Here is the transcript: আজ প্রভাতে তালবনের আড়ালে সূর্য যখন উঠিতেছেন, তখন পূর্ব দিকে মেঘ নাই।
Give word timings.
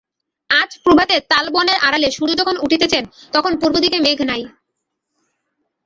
আজ 0.49 0.71
প্রভাতে 0.83 1.15
তালবনের 1.31 1.77
আড়ালে 1.87 2.09
সূর্য 2.11 2.31
যখন 2.41 2.55
উঠিতেছেন, 2.65 3.03
তখন 3.33 3.51
পূর্ব 3.61 3.75
দিকে 3.85 3.97
মেঘ 4.05 4.19
নাই। 4.31 4.41